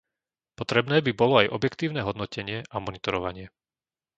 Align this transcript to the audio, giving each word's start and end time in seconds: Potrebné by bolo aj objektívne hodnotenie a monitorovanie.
Potrebné 0.59 0.97
by 1.07 1.11
bolo 1.21 1.35
aj 1.45 1.53
objektívne 1.57 2.01
hodnotenie 2.07 2.57
a 2.65 2.75
monitorovanie. 2.85 3.45